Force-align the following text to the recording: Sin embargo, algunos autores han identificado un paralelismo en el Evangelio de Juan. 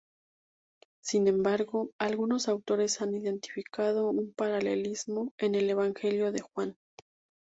Sin 1.03 1.27
embargo, 1.27 1.91
algunos 1.99 2.47
autores 2.47 3.03
han 3.03 3.13
identificado 3.13 4.09
un 4.09 4.33
paralelismo 4.33 5.31
en 5.37 5.53
el 5.53 5.69
Evangelio 5.69 6.31
de 6.31 6.41
Juan. 6.41 6.75